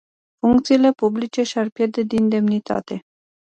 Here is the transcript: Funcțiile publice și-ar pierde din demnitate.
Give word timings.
Funcțiile 0.39 0.91
publice 0.91 1.43
și-ar 1.43 1.69
pierde 1.69 2.01
din 2.03 2.29
demnitate. 2.29 3.05